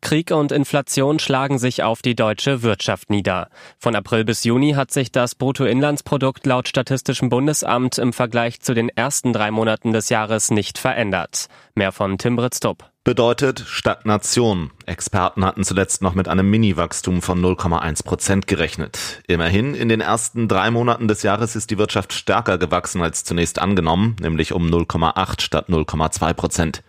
[0.00, 3.48] Krieg und Inflation schlagen sich auf die deutsche Wirtschaft nieder.
[3.78, 8.88] Von April bis Juni hat sich das Bruttoinlandsprodukt laut Statistischem Bundesamt im Vergleich zu den
[8.88, 11.48] ersten drei Monaten des Jahres nicht verändert.
[11.74, 12.90] Mehr von Tim Britztup.
[13.02, 14.72] Bedeutet Stagnation.
[14.84, 19.22] Experten hatten zuletzt noch mit einem Mini-Wachstum von 0,1 Prozent gerechnet.
[19.26, 23.58] Immerhin, in den ersten drei Monaten des Jahres ist die Wirtschaft stärker gewachsen als zunächst
[23.58, 26.82] angenommen, nämlich um 0,8 statt 0,2 Prozent.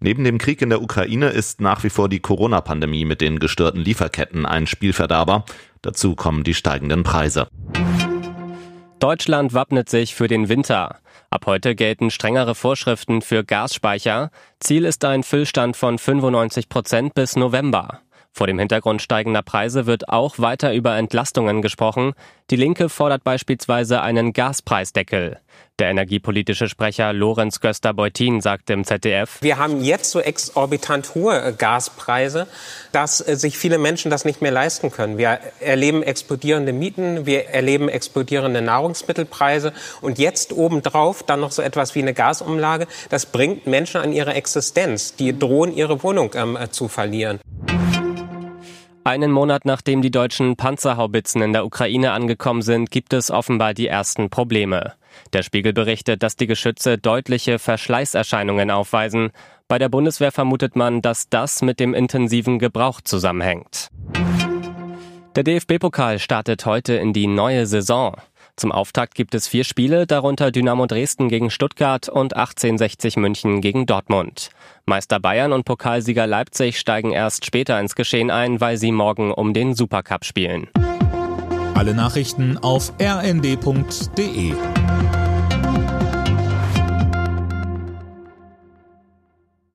[0.00, 3.80] Neben dem Krieg in der Ukraine ist nach wie vor die Corona-Pandemie mit den gestörten
[3.80, 5.44] Lieferketten ein Spielverderber.
[5.82, 7.48] Dazu kommen die steigenden Preise.
[8.98, 10.98] Deutschland wappnet sich für den Winter.
[11.30, 14.30] Ab heute gelten strengere Vorschriften für Gasspeicher.
[14.60, 18.00] Ziel ist ein Füllstand von 95 Prozent bis November.
[18.36, 22.12] Vor dem Hintergrund steigender Preise wird auch weiter über Entlastungen gesprochen.
[22.50, 25.38] Die Linke fordert beispielsweise einen Gaspreisdeckel.
[25.78, 32.46] Der energiepolitische Sprecher Lorenz Göster-Beutin sagt im ZDF, Wir haben jetzt so exorbitant hohe Gaspreise,
[32.92, 35.16] dass äh, sich viele Menschen das nicht mehr leisten können.
[35.16, 39.72] Wir erleben explodierende Mieten, wir erleben explodierende Nahrungsmittelpreise
[40.02, 42.86] und jetzt obendrauf dann noch so etwas wie eine Gasumlage.
[43.08, 45.16] Das bringt Menschen an ihre Existenz.
[45.16, 47.40] Die drohen, ihre Wohnung ähm, äh, zu verlieren.
[49.06, 53.86] Einen Monat nachdem die deutschen Panzerhaubitzen in der Ukraine angekommen sind, gibt es offenbar die
[53.86, 54.94] ersten Probleme.
[55.32, 59.30] Der Spiegel berichtet, dass die Geschütze deutliche Verschleißerscheinungen aufweisen.
[59.68, 63.90] Bei der Bundeswehr vermutet man, dass das mit dem intensiven Gebrauch zusammenhängt.
[65.36, 68.16] Der DFB-Pokal startet heute in die neue Saison.
[68.56, 73.84] Zum Auftakt gibt es vier Spiele, darunter Dynamo Dresden gegen Stuttgart und 1860 München gegen
[73.84, 74.48] Dortmund.
[74.86, 79.52] Meister Bayern und Pokalsieger Leipzig steigen erst später ins Geschehen ein, weil sie morgen um
[79.52, 80.68] den Supercup spielen.
[81.74, 84.54] Alle Nachrichten auf rnd.de